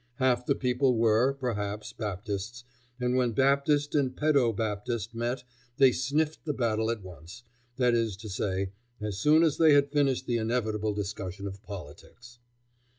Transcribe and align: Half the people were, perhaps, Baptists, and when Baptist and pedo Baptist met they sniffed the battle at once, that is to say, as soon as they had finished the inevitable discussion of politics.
Half 0.15 0.47
the 0.47 0.55
people 0.55 0.97
were, 0.97 1.31
perhaps, 1.31 1.93
Baptists, 1.93 2.63
and 2.99 3.15
when 3.15 3.33
Baptist 3.33 3.93
and 3.93 4.15
pedo 4.17 4.51
Baptist 4.51 5.13
met 5.13 5.43
they 5.77 5.91
sniffed 5.91 6.43
the 6.43 6.55
battle 6.55 6.89
at 6.89 7.03
once, 7.03 7.43
that 7.75 7.93
is 7.93 8.17
to 8.17 8.27
say, 8.29 8.71
as 8.99 9.19
soon 9.19 9.43
as 9.43 9.57
they 9.59 9.73
had 9.73 9.91
finished 9.91 10.25
the 10.25 10.37
inevitable 10.37 10.95
discussion 10.95 11.45
of 11.45 11.61
politics. 11.61 12.39